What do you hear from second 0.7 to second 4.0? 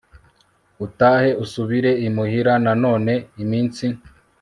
utahe usubire imuhira nanone iminsi